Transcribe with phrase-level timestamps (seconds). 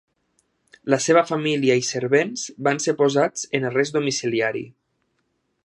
[0.93, 4.65] La seva família i servents van ser posats en arrest domiciliari.